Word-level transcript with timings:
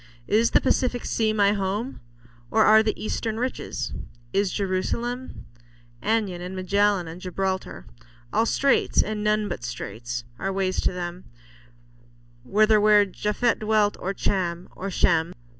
Is 0.25 0.49
the 0.49 0.61
Pacific 0.61 1.05
sea 1.05 1.31
my 1.31 1.51
home? 1.53 2.01
Or 2.49 2.65
are 2.65 2.81
The 2.81 2.99
eastern 2.99 3.39
riches? 3.39 3.93
Is 4.33 4.51
Jerusalem? 4.51 5.45
Anyan, 6.01 6.41
and 6.41 6.55
Magellan, 6.55 7.07
and 7.07 7.21
Gibraltar? 7.21 7.85
All 8.33 8.47
straits, 8.47 9.03
and 9.03 9.23
none 9.23 9.47
but 9.47 9.63
straits, 9.63 10.23
are 10.39 10.51
ways 10.51 10.81
to 10.81 10.91
them 10.91 11.25
Whether 12.41 12.81
where 12.81 13.05
Japhet 13.05 13.59
dwelt, 13.59 13.95
or 13.99 14.11
Cham, 14.15 14.69
or 14.75 14.89
Shem. 14.89 15.35